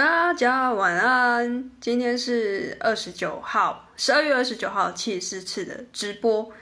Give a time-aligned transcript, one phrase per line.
[0.00, 1.70] 大家晚安。
[1.78, 6.52] 今天是二十九号，十二月二十九号七十四次的直播，不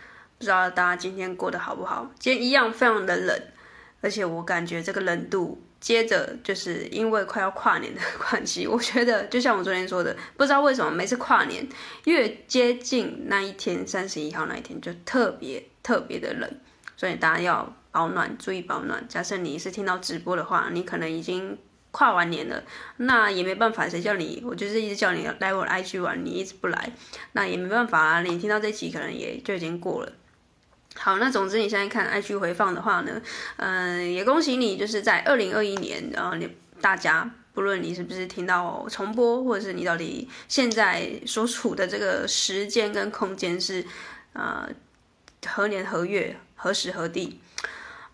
[0.40, 2.10] 知道大家今天过得好不好？
[2.18, 3.40] 今天一样非常的冷，
[4.00, 11.64] 而且我感觉这个冷度，接着就是因为快要跨年的关系，我觉得就像我昨天说的，不知道为什么每次跨年
[12.06, 16.50] 越接近那一天，三十一号那一天就特别特别的冷，
[16.96, 19.06] 所以大家要保暖，注意保暖。
[19.06, 21.56] 假设你是听到直播的话，你可能已经。
[21.90, 22.62] 跨完年了，
[22.98, 24.42] 那也没办法，谁叫你？
[24.44, 26.92] 我就是一直叫你来我的 IG 玩，你一直不来，
[27.32, 28.22] 那也没办法啊。
[28.22, 30.12] 你听到这集可能也就已经过了。
[30.94, 33.20] 好，那总之你现在看 IG 回放的话呢，
[33.56, 36.48] 嗯、也恭喜你，就是在二零二一年，然后你
[36.80, 43.84] 大家不论你是不是听到重播，或者是你到底现在所处的这个时间跟空间是
[44.34, 44.68] 呃
[45.46, 47.40] 何年何月何时何地，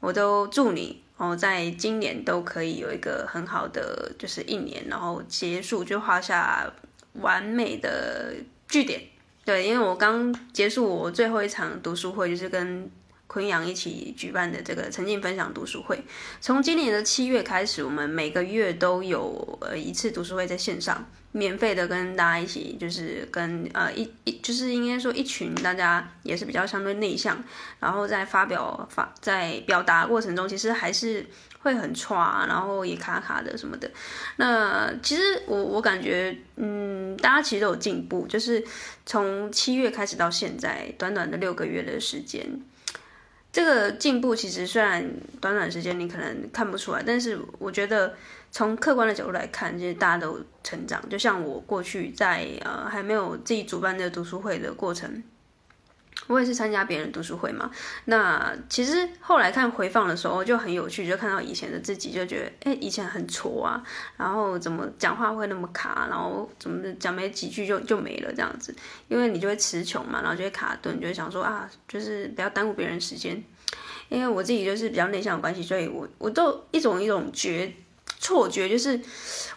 [0.01, 1.04] 我都祝你。
[1.17, 6.69] 哦，在今年都可以有一个很好的，就是一年，然后结束就画下
[7.15, 8.35] 完美的
[8.67, 9.01] 句点。
[9.45, 12.91] 对，因为我刚结束我最后一场读书会，就是跟
[13.27, 16.03] 昆阳一起举办的这个沉浸分享读书会。
[16.41, 21.07] 从今年的七月开始，我们每个月都有呃一次读书会在线上。
[21.37, 27.43] 免费的跟大家一起，就是跟呃一一就是应该说一群大家也是比较相对内向，
[27.81, 31.27] 然后在发表发在表达过程中，其实还是
[31.59, 33.91] 会很差，然后也卡卡的什么的。
[34.37, 38.63] 那其实我我感觉，嗯，大家其实都有进步，就是
[39.05, 42.47] 从七月开始到现在，短短的六个月的时间，
[43.55, 45.03] 这个进步其实虽然
[45.41, 48.15] 短短时间你可能看不出来，但是我觉得。
[48.57, 51.03] 从客观的角度来看，就是大家都成长。
[51.09, 55.21] 就像我过去在呃还没有自己主办的读书会的过程，
[56.27, 57.71] 我也是参加别人读书会嘛。
[58.07, 63.83] 那其实后来看回放的时候就很有趣，就看到以前的自己，就觉得哎，以前很挫啊，
[64.17, 68.75] 然后怎么讲话会那么卡，然后怎么讲没几句就就没了这样子。
[69.09, 73.43] 因为你就会词穷嘛，然后就会卡顿，就会想说啊，就是不要耽误别人时间。
[74.09, 77.73] 因为我自己就是比较内向的关系，所以我我都一种一种觉。
[78.25, 78.99] 错觉就是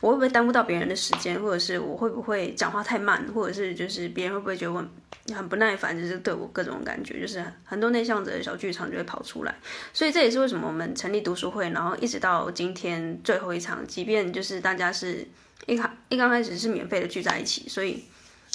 [0.01, 4.85] 我会不会耽误到别人的时间，或者是我会不会讲话太慢，或者是就是别人会不会觉得我
[5.33, 9.56] 很不耐烦，就是对我各种感觉，就是很多内向者的小剧场就会跑出来。
[9.94, 15.25] 所以这也是为什么我们成立读书会，然后一直到今天最后一场，即便就是大家是
[15.66, 18.03] 一开一刚开始是免费的聚在一起，所以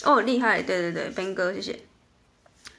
[0.04, 1.78] 哦厉害，对对对斌哥谢谢。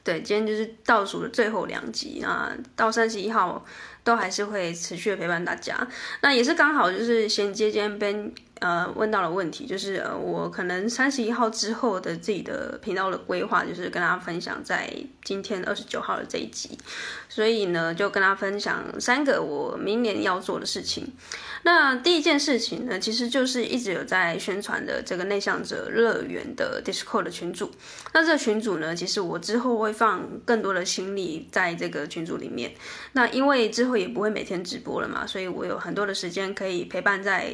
[0.03, 3.65] 对，今天就是倒数的最后两集啊，到三十一号。
[4.03, 5.87] 都还是会持续的陪伴大家，
[6.21, 14.93] 那也是刚好就是衔接今天 Ben 呃问到了问题，就是呃我可能三十一号之后的自己的频道的规划，就是跟大家分享在
[15.23, 16.77] 今天二十九号的这一集，
[17.27, 21.13] 所以呢就跟大家分享三个我明年要做的事情。
[21.65, 27.71] 那第一件事情呢，其实就是一直有在宣传的这个内向者乐园的 Discord 的群组。
[28.13, 32.73] 那这个群组呢，其实我之后会放更多的心力在这个群组里面。
[33.13, 37.51] 那因为之后也不会每天直播了嘛，所以我有很多的时间可以陪伴在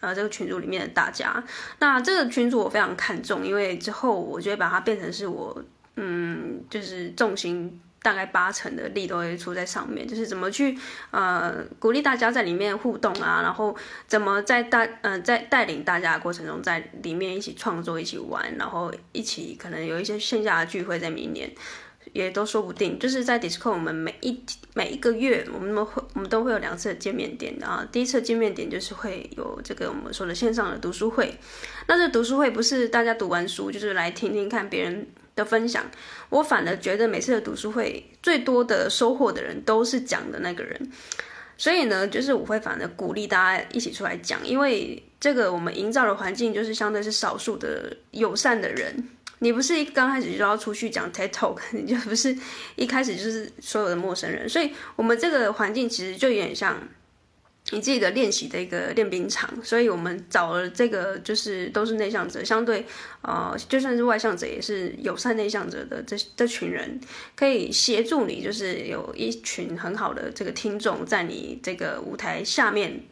[0.00, 1.42] 呃这个群组里面的大家。
[1.78, 5.62] 那这个群组我非常看重，因为之后我就会把它变成是我
[5.96, 7.80] 嗯，就是重心。
[8.02, 10.74] 大概八成的力都会出在上面，就是怎么去
[11.10, 13.76] 呃鼓励大家在里面互动啊，然后
[14.06, 21.52] 怎么在大呃在带领大家的过程中，在里面一起创作、一起玩，然后一起可能有一些线下的聚会，在明年
[22.12, 22.98] 也都说不定。
[22.98, 24.40] 就是在 Discord，我们每一
[24.74, 27.86] 每一个月，我们都会我们都会有两次的见面点的啊。
[27.90, 31.38] 第一次见面点就是会有这个我们说的线上的读书会，
[31.86, 35.06] 那这读书会不是大家读完书就是来听听看别人
[35.36, 35.88] 的分享，
[36.28, 40.90] 我反而觉得每次的读书会最多的收获的人都是讲的那个人，
[41.56, 49.08] 所以呢，就是我会反而鼓励大家一起出来讲，因为这个我们营造的环境就是相对是少数的友善的人，
[49.40, 52.34] 你不是一刚开始就要出去讲 TED Talk， 你就不是
[52.76, 56.78] 一开始就是所有的陌生人，所以我们这个环境其实就有点像。
[57.72, 62.84] 你自己的练习的一个练兵场，所以我们找了这个就是都是内向者，相对
[63.20, 66.98] 呃就算是外向者也是友善内向者的这这群人，
[67.36, 73.04] 可以协助你，就是有一群很好的这个听众在你这个舞台下面。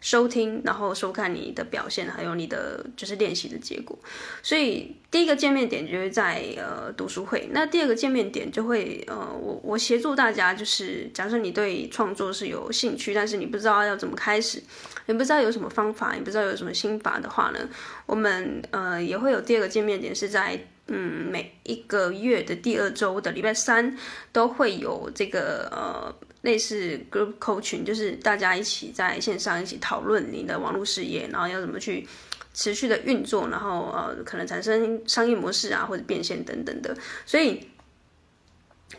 [0.00, 3.98] 收听，然后收看你的表现，还有你的就是练习的结果。
[4.42, 14.62] 所以第一个见面点就是在呃读书会，那第二个见面点就会呃我我协助大家，就是假设你对创作是有兴趣，但是你不知道要怎么开始，
[15.06, 17.58] 你不知道有什么方法，你不知道有什么心法的话呢，
[18.06, 23.96] 我们呃也会有第二个见面点是在嗯每一个月的第二周的礼拜三
[24.32, 26.14] 都会有这个呃。
[26.42, 32.06] 类似 group coaching，就是大家一起在线上一起讨论你的网络事业，然后要怎么去
[32.54, 36.96] 持续的运作，然后呃可能产生商业模式啊或者变现等等的。
[37.24, 37.66] 所以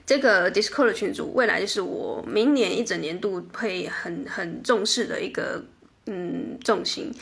[0.06, 5.63] 这个 Discord 群组未来就是我明年一整年度会很很重视的一个
[6.07, 7.13] 嗯重心。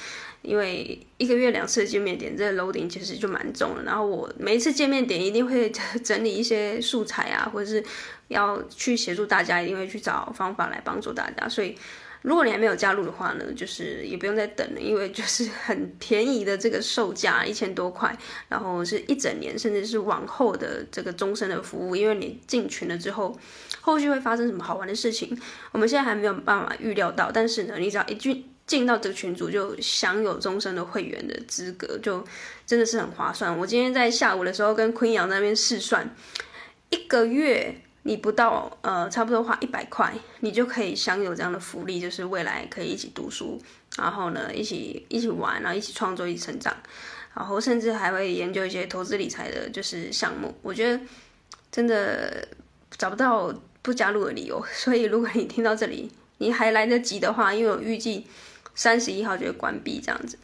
[0.45, 3.83] 因为一个月两次见面点，这个 loading 其实就蛮重了。
[3.83, 5.71] 然后我每一次见面点一定会
[6.03, 7.83] 整理一些素材啊，或者是
[8.27, 11.50] 要去协助大家，一定会去找方法来帮助大家。
[11.50, 11.75] 所以
[12.21, 18.18] 如果你还没有加入的话呢，就是也不用再等了，因为就是很便宜的这个售价一千多块，
[18.50, 21.95] 然后是一整年甚至是往后的这个终身的服务。
[21.95, 23.38] 因为你进群了之后，
[23.81, 25.38] 后续会发生什么好玩的事情，
[25.71, 27.31] 我们现在还没有办法预料到。
[27.31, 28.50] 但是呢，你只要一进。
[28.67, 32.25] 进到这个群组就享有终身的会员的资格，就
[32.65, 33.56] 真的是很划算。
[33.56, 36.15] 我今天在下午的时候跟昆阳那边试算，
[36.89, 43.62] 一个月你不到呃，差不多花一百块，你就可以享有这样的福利，就是未来可以一起读书，
[43.97, 46.75] 然后呢一起一起玩，然后一起创作，一起成长，
[47.35, 50.51] 然后甚至还会研究一些投资理财的，就是项目。
[50.63, 51.00] 我觉得
[51.71, 52.47] 真的
[52.97, 53.53] 找不到
[53.83, 54.65] 不加入的理由。
[54.73, 58.25] 所以如果你听到这里，你还来得及的话，因为我预计。
[58.75, 60.38] 三十一号就会关闭这样子，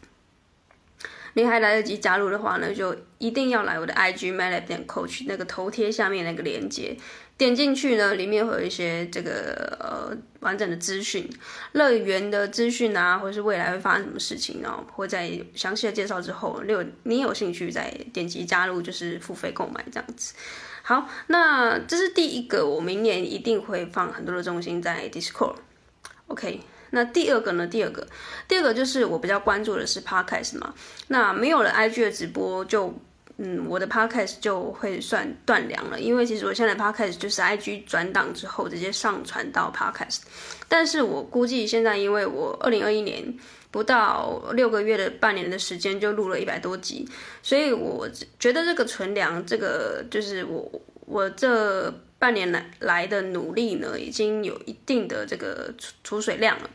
[1.34, 6.96] 你还来得及加入的话呢，就一定要来我的 IG MetLab 点 Coach 那个头贴下面那个链接，
[7.38, 11.28] 点进去呢，里面会有一些这个呃完整的资讯，
[11.72, 20.34] 乐园的资讯啊，或是未来会发生什么事情，然后会在详细的介绍之后，有你有兴趣再点击加入，就是付费购买这样子。
[20.82, 26.60] 好，那这是第一个，我明年一定会放很多的重心在 Discord，OK。
[26.94, 27.66] 那第二个呢？
[27.66, 28.06] 第二个，
[28.46, 30.74] 第二个就是我比较关注的是 Podcast 嘛。
[31.08, 32.94] 那没有了 IG 的直播就，
[33.38, 35.98] 嗯，我的 Podcast 就会算断粮了。
[35.98, 40.20] 因为其实我现在 Podcast 就是 IG 转档之后直接上传到 Podcast。
[40.68, 43.34] 但是我估计现在，因为我二零二一年
[43.70, 47.08] 不到六个月的半年的时间就录了一百多集，
[47.42, 48.06] 所以我
[48.38, 50.70] 觉得这个存粮，这个就是我
[51.06, 51.92] 我这。
[52.22, 56.70] 半年来来的努力呢，已经有一定的这个储储水量了，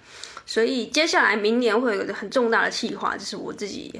[0.45, 3.97] 所以接下来明年会有一个很重大的计划，就是我自己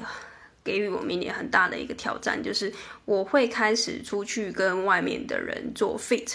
[0.62, 2.70] 给予我明年很大的一个挑战，就是
[3.06, 6.34] 我会开始出去跟外面的人做 fit。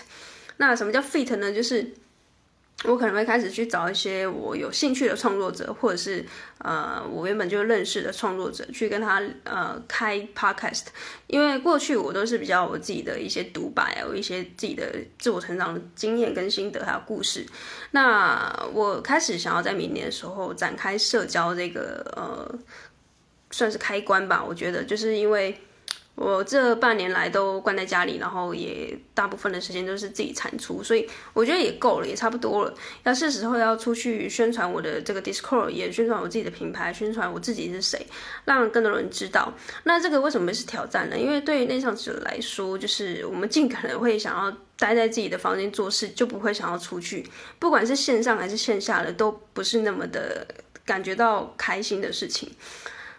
[0.57, 1.53] 那什么叫 fit 呢？
[1.53, 1.93] 就是
[2.83, 6.25] 我可能会开始去找一些我有兴趣的创作者，或者是
[6.57, 10.85] 呃我原本就认识的创作者，去跟他呃开 podcast。
[11.27, 17.45] 因为过去我都是比较我自己的一些独白，有一些自己的自我成长的经验跟心得还有故事。
[17.91, 22.59] 那我开始想要在明年的时候展开社交这个呃
[23.51, 25.57] 算是开关吧，我觉得就是因为。
[26.15, 32.73] 我这半年来都关在家里，然后也大部分的时间都是自己产出，所以我觉得也够了，也差不多了。
[33.03, 38.05] 要是时候要出去宣传我的这个 Discord，也宣传我自己的品牌，宣传我自己是谁，
[38.45, 39.51] 让更多人知道。
[39.85, 41.17] 那这个为什么是挑战呢？
[41.17, 47.27] 因为对于内向者来说，就是我们尽可能会想要待在自己的房间做事，就不会想要出去，
[47.57, 50.45] 不管是线上还是线下的，都不是那么的
[50.85, 52.51] 感觉到开心的事情。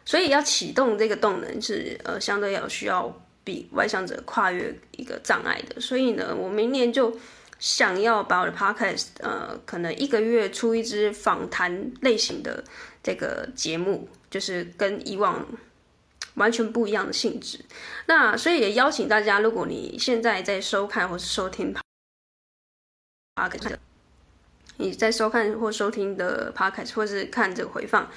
[0.05, 7.19] 所以要启动这个动能是呃相对要需要比外向者跨越一个障碍的，所以呢，我明年就
[7.59, 12.62] 想要把我的 podcast 呃可能一个月出一支访谈类型的
[13.03, 15.47] 这个节目，就是跟以往
[16.35, 17.64] 完全不一样的性质。
[18.07, 21.75] 那所以也邀请大家，如果你现在在收看或是收听
[23.37, 23.76] podcast，
[24.76, 28.11] 你在收看或收听的 podcast 或是看这个回放。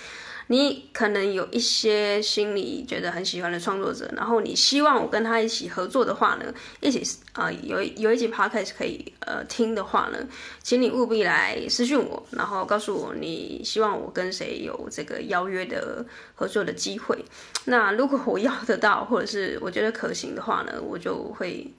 [0.47, 10.17] 你可能有一些心里觉得很喜欢的创作者，然后你希望我跟他一起合作的话呢，一起啊、有有一集 podcast 可以呃听的话呢，
[10.63, 17.17] 请你务必来私讯我，然后告诉我你希望我跟谁有这个邀约的合作的机会。
[17.65, 21.71] 那如果我要得到，或者是我觉得可行的话呢，我就会。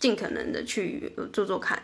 [0.00, 1.80] 尽可能的去做做看，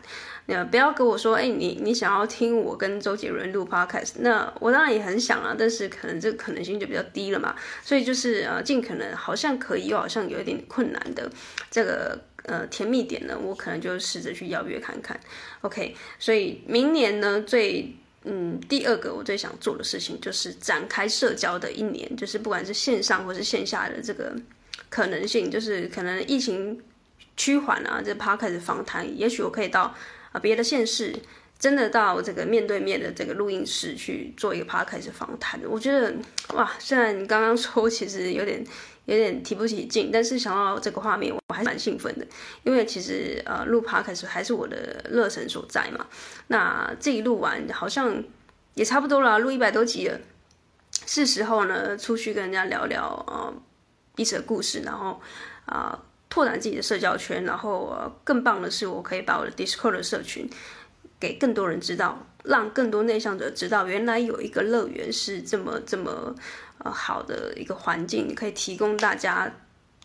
[0.47, 11.31] 呃，不要跟我说，哎，你你想要听我跟周杰伦录 podcast，那我当然也很想啊，但是可能这个可能性就比较低了嘛，所以就是呃，尽可能好像可以，又好像有一点困难的
[11.71, 15.19] 这个呃甜蜜点呢，我可能就试着去邀约看看
[15.61, 24.35] ，OK，所以明年呢，最嗯第二个我最想做的事情就是展开社交的一年，就是不管是线上或是线下的这个
[24.91, 26.83] 可能性，就是可能疫情。
[27.37, 29.95] 趋缓啊，这 podcast 访谈，也许我可以到
[30.33, 31.15] 啊别的县市，
[31.59, 36.15] 真的到这个面对面的这个录音室去做一个 podcast 访谈，我觉得
[36.55, 38.65] 哇，虽然你刚刚说其实有点
[39.07, 42.27] 有点提不起劲，但是想到这个画面，我还是蛮兴奋的，
[42.63, 46.07] 因为其实呃录 podcast 还是我的热忱所在嘛。
[46.49, 48.23] 那这一录完好像
[48.75, 50.21] 也差不多了，录一百多集了，
[51.07, 53.53] 是时候呢出去跟人家聊聊呃
[54.15, 55.21] 彼此的故事，然后
[55.67, 55.99] 啊、
[56.35, 60.51] 拓展自己的社交圈，然后、呃、更棒的是我可以把我的 Discord 社群。
[61.21, 66.35] 给更多人知道，让更多内向者知道，原来有一个乐园是这么这么
[66.79, 69.51] 呃好的一个环境，可以提供大家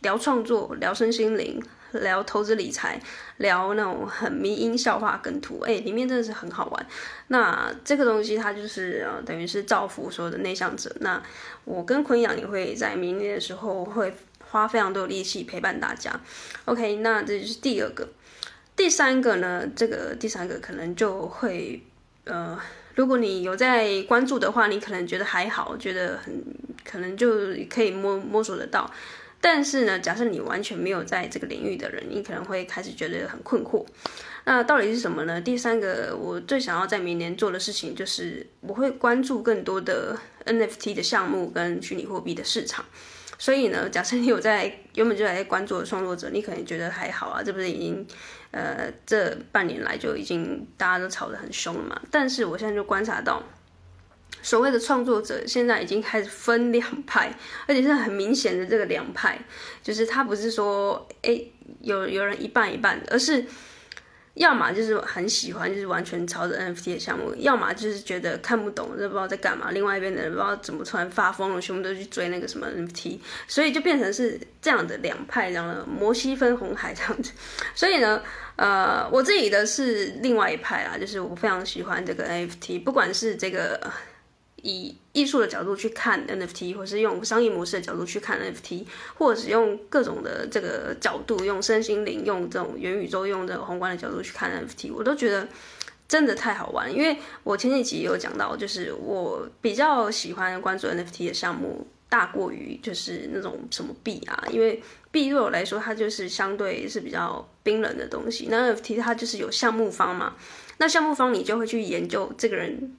[0.01, 3.01] 聊创作、聊身心灵、聊投资理财、
[3.37, 6.85] 聊那种很迷因笑话梗图，哎，里面真的是很好玩。
[7.27, 10.95] 那这个东西它就是呃等于是造福所有的内向者。
[11.01, 11.21] 那
[11.65, 14.13] 我跟坤阳也会在明年的时候会
[14.51, 16.19] 花非常多力气陪伴大家。
[16.65, 18.07] OK，那这就是第二个。
[18.75, 21.81] 第三个呢，这个第三个可能就会，
[22.23, 22.57] 呃，
[22.95, 26.41] 如果你有在关注的话，你可能觉得还好，觉得很
[26.85, 27.29] 可能就
[27.69, 28.89] 可以摸摸索得到。
[29.41, 33.85] 但是呢，假设你完全没有在这个领域的人，你可能会开始觉得很困惑。
[34.45, 35.39] 那到底是什么呢？
[35.39, 42.85] 第三个，我最想要在明年做的事情就是，我会关注更多的 NFT 的项目跟虚拟货币的市场。
[43.39, 48.05] 所以呢，假设你有在原本就在关注的创作者，你可能觉得还好啊，这不是已经，
[48.51, 52.01] 呃，这半年来就已经大家都吵得很凶了嘛。
[52.11, 53.41] 但是我现在就观察到，
[54.41, 57.33] 所谓的创作者现在已经开始分两派，
[57.65, 59.39] 而且是很明显的这个两派，
[59.81, 61.41] 就是他不是说，哎，
[61.79, 63.45] 有有人一半一半，而是。
[64.39, 69.71] 要么就是很喜欢，就是完全朝着 NFT 的项目；要么就是觉得看不懂，这不知道在干嘛。
[69.71, 73.19] 另外一边的人不知道怎么突然发疯了，全部都去追那个什么 NFT，
[73.49, 77.33] 所以就变成是这样的两派，这样的摩西分红海这样子。
[77.75, 78.23] 所以呢，
[78.55, 83.91] 呃，我自己的是另外一派啦，就是我非常喜欢这个 NFT，不管是这个。
[84.63, 88.85] 以艺术的角度去看 NFT，或是用商业模式的角度去看 NFT，
[89.15, 95.47] 或者是用各种的这个角度，用身心灵，用这种元宇宙，用这个宏观的角度去看 NFT，我都觉得
[96.07, 96.93] 真的太好玩。
[96.93, 108.47] 因为我前几集有讲到，就是我比较喜欢关注 NFT 的项目，大过于就是那种什么币啊，因为币对我来说，它就是相对是比较冰冷的东西。
[108.49, 110.35] 那 NFT 它就是有项目方嘛，
[110.77, 112.95] 那项目方你就会去研究这个人。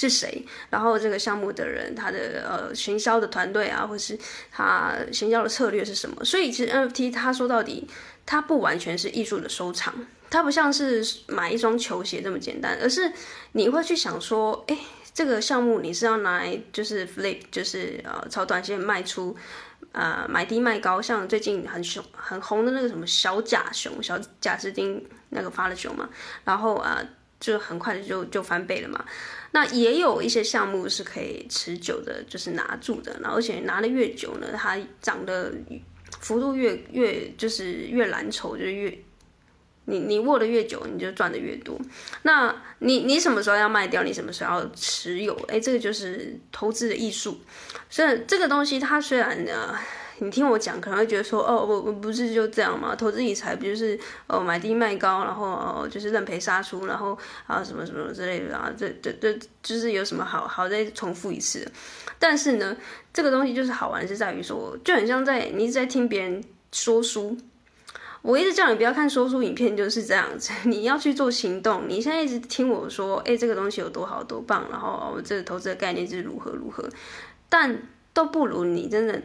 [0.00, 0.46] 是谁？
[0.70, 4.16] 然后这个项目的人，他的呃行销的团队啊，或是
[4.52, 6.24] 他行销的策略是什么？
[6.24, 7.84] 所以其实 NFT 它说到底，
[8.24, 9.92] 它不完全是艺术的收藏，
[10.30, 13.12] 它不像是买一双球鞋这么简单，而是
[13.54, 14.78] 你会去想说，哎，
[15.12, 19.36] 这个项目你是要拿来就是 flip，就是呃炒短线卖出，
[19.90, 26.08] 呃买低卖高，像最近很熊很红的那个什么小贾熊、小贾斯汀那个发了熊嘛，
[26.44, 27.02] 然后啊。
[27.40, 29.04] 就很快的就就翻倍了嘛，
[29.52, 35.52] 那也有一些项目是可以持久的，就是拿住的，然后而且拿的越久呢，它涨的
[36.20, 38.98] 幅度越越就是越蓝筹，就越
[39.86, 41.80] 你你握的越久，你就赚的越多。
[42.22, 44.02] 那你你什么时候要卖掉？
[44.02, 45.34] 你什么时候要持有？
[45.48, 47.40] 哎，这个就是投资的艺术。
[47.88, 49.78] 所以这个东西它虽然呢。
[50.20, 52.94] 你听我讲，可能会觉得说，哦，我我不是就这样吗？
[52.94, 59.32] 投资理财不就是，哦，买低卖高，然后哦，就是认赔杀出，然后啊什么什么之类的啊，这这这
[59.62, 61.66] 就是有什么好好再重复一次？
[62.18, 62.76] 但是呢，
[63.12, 67.36] 这个东西就是好玩是在于说，就很像在你一直在听别人说书，
[68.22, 71.84] 我一直叫你不要看说书影片，就是这样子， 你要去做行动。
[71.88, 76.88] 你现在一直听我说，哎，这个东西有多好多棒，然后哦，这个投资的概念是如何如何，
[77.48, 77.82] 但
[78.12, 79.22] 都不如你真的。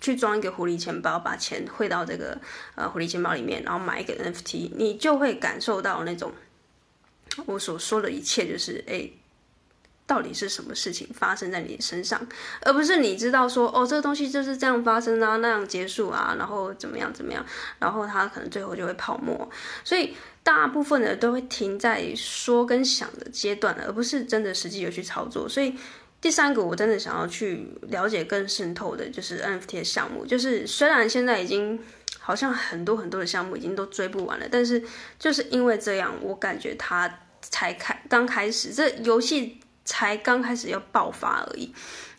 [0.00, 2.38] 去装一个狐狸钱包，把钱汇到这个
[2.74, 6.32] 呃狐狸钱包里面，然后买一个 NFT，你就会感受到那种
[7.46, 9.08] 我所说的一切，就是哎，
[10.06, 12.26] 到底是什么事情发生在你身上，
[12.62, 17.44] 而不是你知道说哦，这个东西就是这样发生啊，那样结束啊，然后怎么样怎么样，
[17.78, 19.48] 然后它可能最后就会泡沫。
[19.84, 25.48] 所以大部分的都会停在说跟想的阶段，而不是真的实际有去操作。
[25.48, 25.74] 所以。
[26.26, 30.26] 第三个，我真的想要去了解更渗透的，就是 NFT 的项目。
[30.26, 31.78] 就是虽然现在已经
[32.18, 34.82] 好像很多很多的项目已经都追不完了，但是
[35.20, 37.08] 就是因为这样，我感觉它
[37.42, 41.72] 才开刚开始，这游戏才刚开始要爆发而已。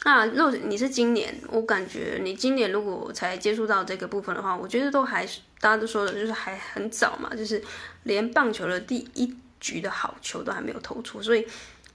[0.05, 5.25] 那如果你是今年，我感觉你今年如果才接触到这个部分的话，我觉得都还
[5.59, 7.61] 大家都说的，就是还很早嘛，就是
[8.03, 11.45] 连棒球的第一局的好球都还没有投出，所以。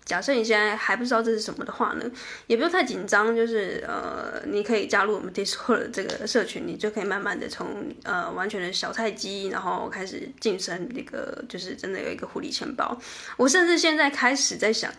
[0.04, 2.04] 假设你现在还不知道这是什么的话呢，
[2.48, 13.00] 也不用太紧张，就是呃，你可以加入我们 Discord 这个社群，你就可以慢慢的从呃完全的小菜鸡，然后开始晋升那个就是真的有一个狐狸钱包。
[13.36, 14.92] 我甚至现在开始在想，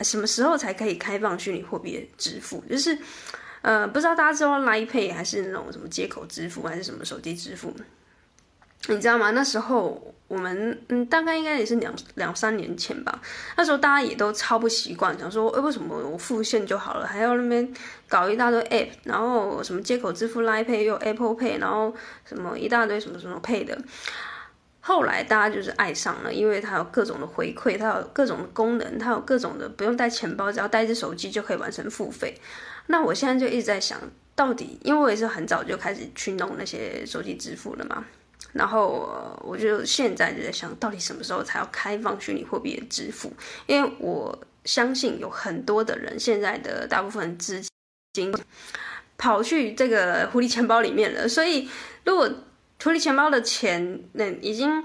[0.00, 2.62] 什么时候才可以开放虚拟货币支付？
[2.68, 2.98] 就是
[3.62, 7.72] 呃，不知道大家知道 Line Pay 还是那种什么接口支付，还是什么手机支付？
[8.88, 9.30] 你知道吗？
[9.30, 13.20] 那时候我们嗯，大概应该也是两两三年前吧。
[13.56, 17.72] 那时候大家也都超不习惯，想说，哎，为什么我付现就好了，还要那边
[18.08, 23.78] 搞一大堆 app，然后什么接口支付 Line Pay 又 Apple Pay，然后什么一大堆什么什么 Pay 的。
[24.80, 32.36] 后来大家就是爱上了，因为它有各种的回馈，它有各种的功能，它有各种的不用带钱包，只要带只手机就可以完成付费。
[32.86, 34.00] 那我现在就一直在想，
[34.34, 38.04] 到底因为我也是很早就开始去弄那些手机支付了嘛。
[38.52, 43.32] 然后我就现在就在想，到底什么时候才要开放虚拟货币的支付？
[43.66, 47.62] 因为我相信有很多的人现在的大部分资
[48.12, 48.32] 金
[49.16, 51.68] 跑去这个狐狸钱包里面了，所以
[52.04, 52.30] 如果
[52.82, 54.84] 狐狸钱包的钱那已经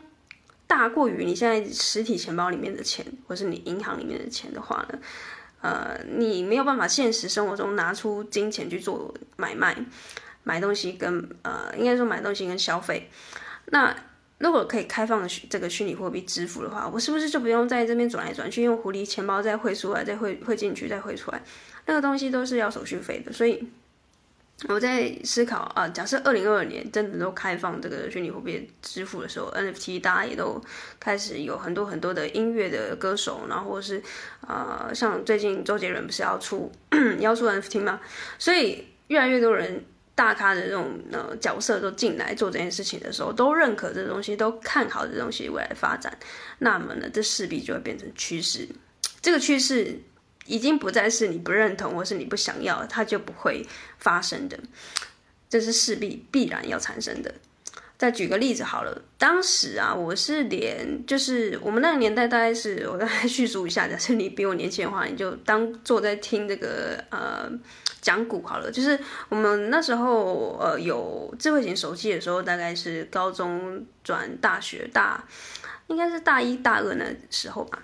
[0.66, 5.00] 大过于你现在实体钱包里面的钱，或是你银行里面的钱的话呢，
[5.62, 9.76] 呃，你没有办法现实生活中拿出金钱去做买卖、
[10.44, 13.10] 买东西跟呃，应该说买东西跟消费。
[13.70, 13.96] 那
[14.38, 21.42] 如果可以开放这个虚拟货币支付的话，我是不是就不用在这边转来转去，用狐狸钱包再汇出来，再汇汇进去，再汇出来？
[21.86, 23.34] 那个东西都是要手续费的。
[23.34, 23.68] 所以
[24.70, 30.62] 我在思考啊，假设二零二二年真的都开放这个虚拟货币支付的时候，NFT 大家也都
[31.00, 34.02] 开始有很多很多的音乐的歌手，然后是
[34.42, 36.72] 啊，像最近周杰伦不是要出
[37.20, 38.00] 要出 NFT 吗？
[38.38, 39.84] 所以越来越多人。
[40.18, 46.18] 大咖的这种呃角色都进来做这件事情的时候，都认可这东西，都看好这东西未来发展，
[46.58, 48.68] 那么呢，这势必就会变成趋势。
[49.22, 50.02] 这个趋势
[50.48, 53.64] 已经不再是你不认同或是你不想要，它就不会
[54.00, 54.58] 发生的，
[55.48, 57.32] 这是势必必然要产生的。
[58.00, 67.52] 再举个例子好了，当时啊，我是连就是我们那个年代，大概是我再叙述一下，假设你比我年轻的话，你就当做在听这个呃。
[68.08, 68.98] 讲古好了，就是
[69.28, 75.22] 我们那时候呃有智慧型手机的时候，大概是高中转大学大，
[75.88, 77.84] 应该是大一大二那时候吧。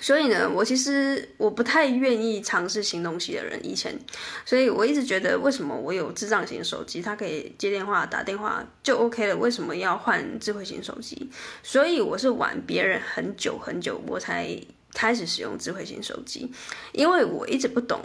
[0.00, 3.98] 所以呢，我其实我不太愿意尝试新东西的人，以前，
[4.44, 11.28] 所以我一直觉得为什么我有智障型手机，它可以接电话打电话就 OK 了，为什么要换智慧型手机？
[11.64, 14.56] 所以我是玩别人很久很久，我才
[14.94, 16.52] 开始使用智慧型手机，
[16.92, 18.00] 因为我一直不懂，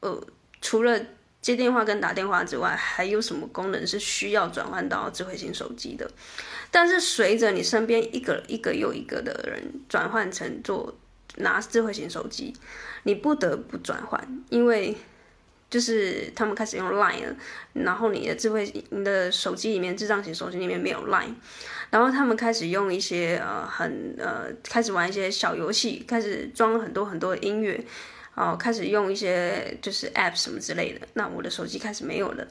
[0.00, 0.18] 呃。
[0.62, 0.98] 除了
[1.42, 6.08] 接电话跟打电话之外，还有什么功能是需要转换到智慧型手机的？
[6.70, 10.96] 但是随着你身边一个一个又一个的人转换成做
[11.36, 12.54] 拿智慧型手机，
[13.02, 14.96] 你不得不转换，因为
[15.68, 17.36] 就是他们开始用 Line 了，
[17.72, 21.34] 然后你的智慧你的手机里面智障型手机里面没有 Line，
[21.90, 27.84] 然后他们开始用一些呃很呃开始玩一些小游戏，开始装很多很多的音乐。
[28.34, 32.48] 哦，开始用一些就是 App 什么之类的，那我的手机开始没有了，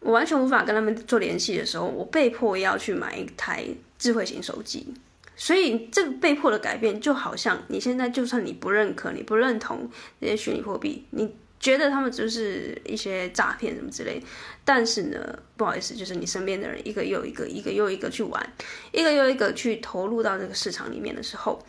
[0.00, 3.64] 我完全无法跟他们做联系的时候，我被迫要去买一台
[3.98, 4.92] 智慧型手机。
[5.36, 14.22] 所以这个被迫的改变，就好像你现在就算你不认可、你不认同这些虚拟货币，你觉得他们就是一些诈骗什么之类，
[14.64, 18.52] 但是呢，不好意思，就是你身边的人一个又一个、一个又一个去玩，
[18.92, 21.64] 一个又一个去投入到这个市场里面的时候，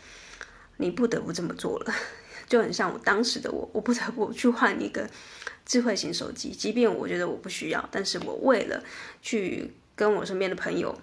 [0.76, 1.94] 你不得不这么做了。
[2.46, 5.08] 就很像我当时的我，我不得不去换一个
[5.64, 8.82] 智慧型手机，即便我觉得我不需要，但是我为了
[9.20, 10.96] 去跟我身边的朋友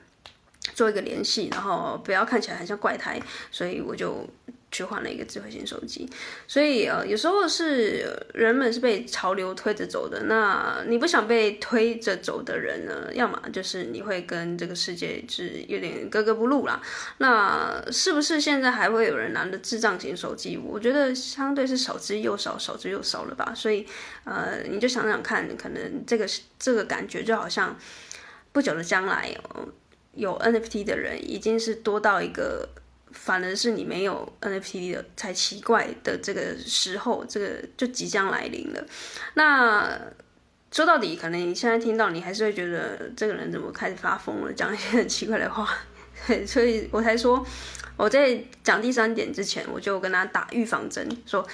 [0.74, 4.28] 做一个联系，然后不要看起来很像怪胎，所以我就。
[4.74, 6.10] 去换了一个智慧型手机，
[6.48, 10.24] 所以呃，有时候是人们是被潮流推着走的。
[10.24, 13.08] 那你不想被推着走的人呢？
[13.14, 16.82] 要么就是你会跟这个世界是有点格格不入啦。
[17.20, 20.58] 那是不是现在还会有人拿着智障型手机？
[20.58, 23.54] 我觉得相对是少之又少，少之又少了吧。
[23.56, 23.86] 所以
[24.24, 27.78] 呃，你就想想看，可能这个这个感觉就好像
[28.52, 29.32] 不久的将来，
[30.14, 32.70] 有 NFT 的人已经是多到一个。
[33.16, 38.84] 反而是你没有 NFT 的才奇怪的这个时候，这个就即将来临了。
[39.36, 40.00] 那
[40.72, 45.70] 说到底，可能你现在听到，你还是会觉得这个人怎么开始发疯了，讲一些很奇怪的话，
[46.48, 47.46] 所以我才说，
[47.96, 51.48] 我在讲第三点之前，我就跟他打预防针，说，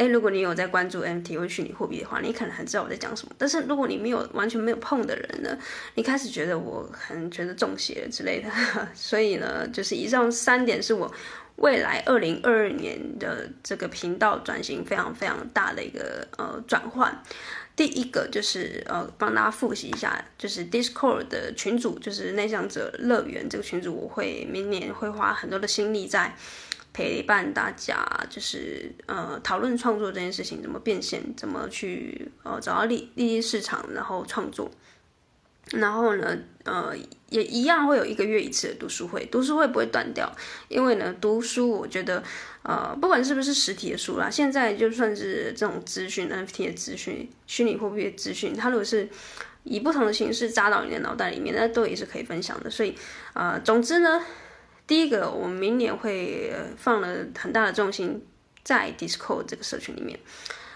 [0.00, 3.34] 哎，如果你有在关注 NFT 或虚拟货币的话，你可能很知道我在讲什么。
[3.36, 5.54] 但是如果你没有完全没有碰的人呢，
[5.94, 8.48] 你开始觉得我很觉得中邪之类的。
[8.94, 11.12] 所以呢，就是以上三点是我
[11.56, 17.22] 未来二零二二年的这个频道转型非常非常大的一个呃转换。
[17.76, 26.34] 第一个就是呃，帮大家复习一下，就是 Discord 的群组，就是内向者乐园这个群组，我会明年会花很多的心力在
[26.92, 34.70] 陪伴大家，就是呃讨论创作这件事情怎么变现，怎么去呃找到利利益市场，然后创作。
[35.72, 36.92] 然后呢，呃，
[37.28, 40.28] 也一样会有一个月一次的读书会，读书会不会断掉，
[40.66, 42.20] 因为呢，读书我觉得，
[42.64, 49.08] 呃，不管是不是实体的书啦，现在就算是这种资讯，NFT 的资讯、虚拟货币的资讯，它如果是
[49.62, 52.68] 以不同的形式扎到你的脑袋里面，那都也是可以分享的。
[52.68, 52.96] 所以，
[53.34, 54.24] 呃，总之呢，
[54.90, 58.26] 第一个，我明年会放了很大的重心
[58.64, 60.18] 在 Discord 这个社群里面，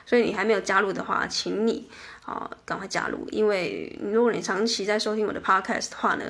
[0.06, 1.88] 所以你还没有加入的话，请你。
[2.24, 3.28] 啊，赶快加入！
[3.30, 6.24] 因为如果你长期在收听我的 podcast 的话呢，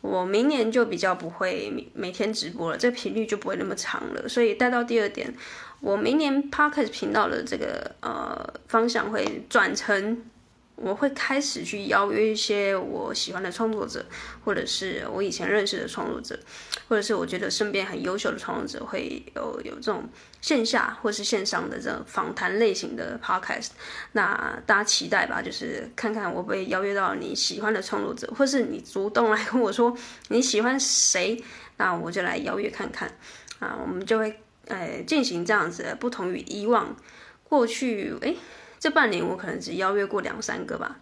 [0.00, 4.28] 我明年就比较不会每天直播了，这频率就不会那么长了。
[4.28, 5.32] 所以带到第二点，
[5.80, 10.22] 我明年 podcast 频道的这个呃方向会转成。
[10.80, 14.04] 我会开始去邀约一些我喜欢的创作者，
[14.44, 16.38] 或者是我以前认识的创作者，
[16.88, 20.08] 或者是我觉得身边很优秀的创作者，会有有这种
[20.40, 23.70] 线下或是线上的这种访谈类型的 podcast。
[24.12, 29.96] 那大家期待吧，就是看看我会邀约到你喜欢的创作者，或是你主动来跟我说
[30.28, 31.42] 你喜欢谁，
[31.76, 33.10] 那我就来邀约看看。
[33.58, 36.94] 啊，我们就会呃进行这样子，不同于以往
[37.42, 38.36] 过去诶。
[38.78, 41.00] 这半年我可能只邀约过两三个吧，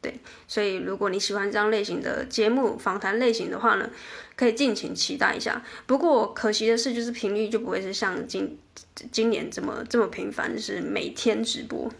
[0.00, 3.88] 对，所以如果你喜欢这样类型的节目访谈类型的话呢，
[4.36, 5.62] 可以敬请期待一下。
[5.86, 8.58] 不过可惜的是，就是频率就不会是像今
[9.10, 11.90] 今年这么这么频繁，就是每天直播。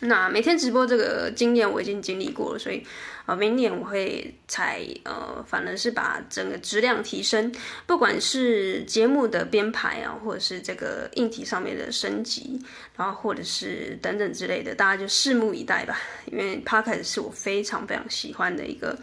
[0.00, 2.82] 那每天直播这个经验我已经经历过了，所以
[3.26, 7.54] 呃，明年我会采呃，反而是把整个质量提升，
[7.86, 12.58] 不管是节目的编排啊，或者是这个硬体上面的升级，
[12.96, 16.00] 然后或者是等等之类的，大家就拭目以待吧。
[16.32, 18.98] 因为 Pocket 是我非常非常喜欢的一个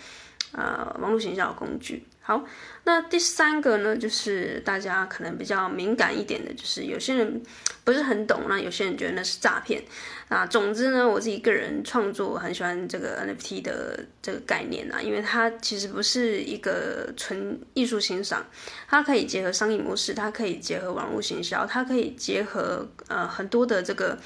[0.52, 2.04] 呃网络行销的工具。
[2.28, 2.44] 好，
[2.84, 7.42] 那第三个呢，就是大家可能比较敏感一点的，就是有些人
[7.86, 9.82] 不是很懂，那有些人觉得那是诈骗。
[10.28, 18.46] 啊，总之呢，我自己个人创作很喜欢这个 NFT 的这个概念啊，因为它其实不是一个纯艺术欣赏，
[18.90, 24.20] 它可以结合商业模式，它可以结合网络行销，它可以结合呃很多的这个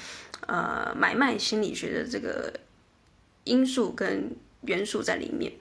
[0.48, 2.52] 呃买卖心理学的这个
[3.44, 4.28] 因素跟
[4.62, 5.52] 元素在里面。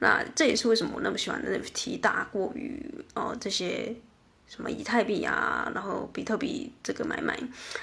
[0.00, 2.84] 那这也是为什么我那么喜欢 NFT 大过于
[3.14, 3.94] 哦、这些
[4.48, 7.38] 什么以太币啊，然后比特币这个买卖，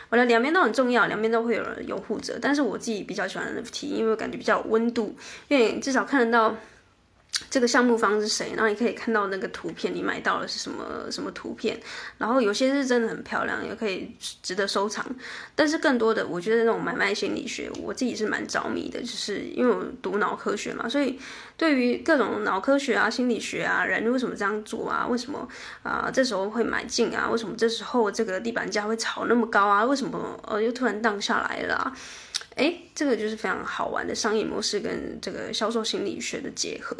[0.10, 2.38] 我的两边都很重要，两边都会有人拥护者。
[2.42, 5.16] 但是我自己比较喜欢 NFT，因为我感觉比较有温度，
[5.48, 6.56] 因为至少看得到。
[7.50, 8.54] 这个项目方是谁？
[8.56, 11.80] 然后你可以看到那个图片，你买到的是什么什么图片？
[12.18, 15.06] 然后有些是真的很漂亮，也可以值得收藏。
[15.56, 21.20] 但是更多的，我觉得那种买卖心理学，我自己是蛮着迷的，就是因为我读脑科学嘛，所以
[21.56, 25.08] 对于各种脑科学啊、心理学啊，人为什么这样做啊？
[25.08, 25.48] 为什么
[25.84, 26.12] 啊、呃？
[26.12, 27.30] 这时候会买进啊？
[27.30, 29.86] 为什么这时候这个地板价会炒那么高啊？
[29.86, 31.94] 为什么呃又突然荡下来了？
[32.56, 36.98] 哎，这个就是非常好玩的商业模式跟这个销售心理学的结合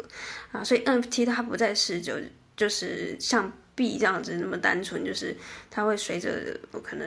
[0.52, 2.14] 啊，所以 NFT 它不再是就
[2.56, 5.36] 就是像币这样子那么单纯，就是
[5.70, 7.06] 它会随着可能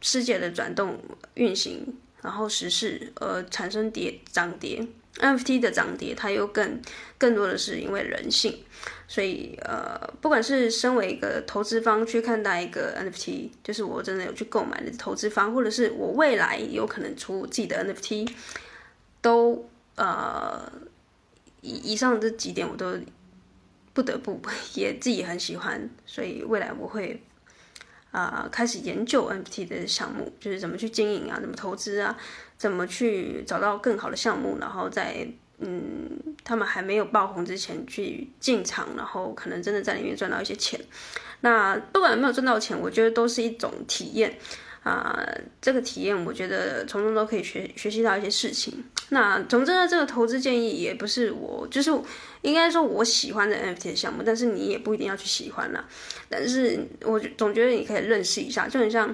[0.00, 0.98] 世界的转动
[1.34, 1.86] 运行，
[2.22, 4.86] 然后时事而产生跌涨跌。
[5.16, 6.80] NFT 的涨跌，它又更
[7.16, 8.64] 更多的是因为人性。
[9.10, 18.30] 所以，呃，不管是身为一个投资方去看待一个 NFT，就是我真的有去购买的投资方，或者是我未来有可能出自己的 NFT，
[19.22, 20.70] 都呃
[21.62, 22.94] 以以上这几点我都
[23.94, 24.38] 不得不
[24.74, 27.22] 也自己很喜欢，所以未来我会
[28.10, 32.18] 啊、开始研究 NFT 的项目，就是怎么去经营啊，怎么投资啊，
[32.58, 35.26] 怎么去找到更好的项目，然后再。
[35.60, 36.08] 嗯，
[36.44, 40.78] 他们还没有爆红之前去进场，然后可能真的在里面赚到一些钱。
[41.40, 44.38] 那不管有没有赚到钱，我觉得都是一种体验
[44.84, 45.18] 啊、
[45.60, 48.84] 这个体验，我觉得从中都可以学学习到一些事情。
[49.08, 51.90] 那总之呢，这个投资建议也不是我，就是
[52.42, 55.84] 应该说我喜欢的 NFT 项目，但是你也不一定要去喜欢啦。
[56.28, 59.12] 但是我总觉得你可以认识一下，就很像。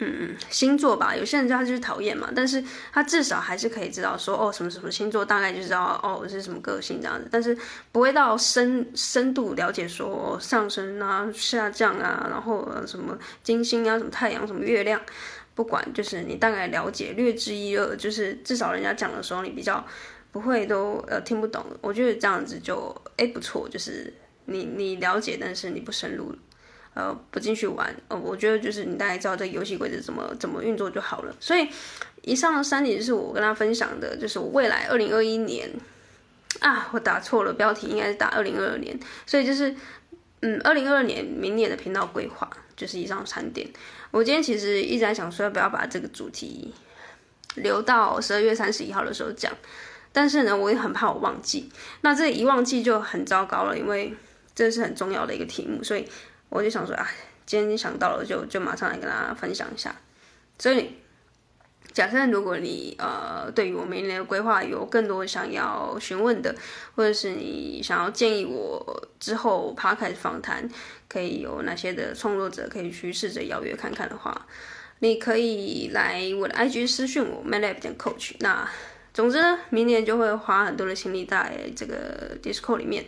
[0.00, 7.58] 嗯，星座吧，有些人他就是讨厌嘛，但是他至少还是可以知道说，哦，什么什么星座，大概就知道哦是什么个性这样子，但是
[7.90, 15.00] 不会到深深度了解说上升啊、下降啊，然后什么金星啊、什么太阳、什么月亮，
[15.56, 19.84] 不管，就是你大概了解略知一二，就是至少人家讲的时候你比较
[20.30, 26.32] 不会都呃听不懂，我觉得这样子就哎不错，就是你你了解，但是你不深入。
[26.98, 31.32] 呃，不进去玩，呃，我觉得就是你大概知道这游戏规则怎么怎么运作就好了。
[31.38, 31.68] 所以，
[32.22, 35.70] 以上三点就是我跟他分享的，就是我未来二零二一年
[36.58, 38.98] 啊，我打错了标题，应该是打二零二二年。
[39.26, 39.72] 所以就是，
[40.40, 43.68] 嗯，二零二二年明年的频道规划就是以上三点。
[44.10, 46.74] 我今天其实一直在想说，要不要把这个主题
[47.54, 49.52] 留到十二月三十一号的时候讲，
[50.12, 51.70] 但是呢，我也很怕我忘记。
[52.00, 54.12] 那这一忘记就很糟糕了，因为
[54.52, 56.04] 这是很重要的一个题目，所以。
[56.48, 57.06] 我就想说啊，
[57.46, 59.94] 今天想到了就就马上来跟大家分享一下。
[60.58, 60.94] 所以，
[61.92, 66.54] 假设如果你呃对于我明年的规划有更多想要询问的，
[66.94, 70.68] 或者是你想要建议我之后 Podcast 访谈
[71.08, 74.46] 可以有哪些的创作者可以去试着邀约看看的话，
[74.98, 78.32] 你可以来我的 IG 私讯我 maylab 点 coach。
[78.40, 78.68] 那
[79.14, 83.04] 总之呢，明年就会花很多的心力在这个 Discord 里面。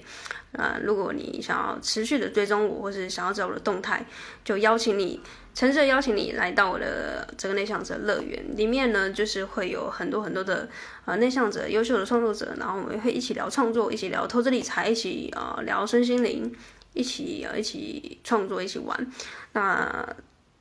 [0.52, 4.04] 啊、如果你想要持续的追踪我，或是想要知道我的动态，
[4.44, 5.20] 就邀请你，
[5.54, 10.68] 诚挚邀请你来到我的这个内向者乐园里面呢，就是会有很多很多的
[11.04, 16.52] 呃内向者、优秀的创作者，然后我们会一起聊创作，一起聊投资理财，一起呃聊身心灵，
[16.94, 19.12] 一起呃一起创作，一起玩。
[19.52, 20.04] 那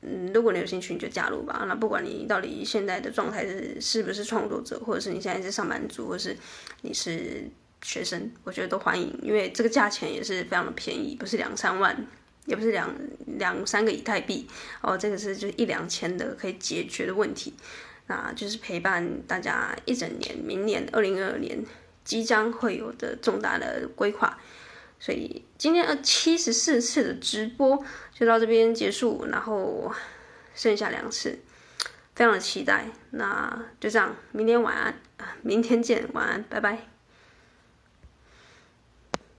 [0.02, 1.66] 嗯，如果你有兴趣，你就加入吧。
[1.68, 6.38] 那不管你到底现在的状态是是不是创作者，或者是你现在是上班族，或是
[6.84, 7.50] 你是。
[7.82, 12.06] 学生，我觉得都欢迎，因为这个价钱也是非常的便宜，不是两三万，
[12.46, 12.94] 也不是两
[13.38, 14.48] 两三个以太币
[14.82, 17.54] 哦，这个是就一两千的可以解决的问题，
[18.08, 21.64] 那就是陪伴大家一整年，明年二零二二年
[22.04, 24.38] 即将会有的重大的规划，
[25.00, 29.92] 所以今天呃七十四次的直播就到这边结束，然后
[30.54, 31.40] 剩下两次，
[32.14, 35.00] 非常的期待，那就这样，明天晚安，
[35.42, 36.99] 明天见，晚安，拜拜。